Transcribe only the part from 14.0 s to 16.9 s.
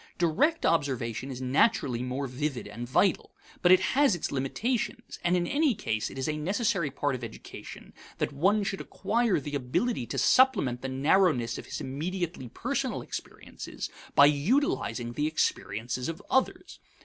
by utilizing the experiences of others.